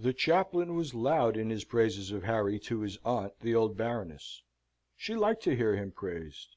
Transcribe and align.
The 0.00 0.12
chaplain 0.12 0.74
was 0.74 0.94
loud 0.96 1.36
in 1.36 1.48
his 1.50 1.62
praises 1.62 2.10
of 2.10 2.24
Harry 2.24 2.58
to 2.58 2.80
his 2.80 2.98
aunt, 3.04 3.38
the 3.38 3.54
old 3.54 3.76
Baroness. 3.76 4.42
She 4.96 5.14
liked 5.14 5.44
to 5.44 5.54
hear 5.54 5.76
him 5.76 5.92
praised. 5.92 6.56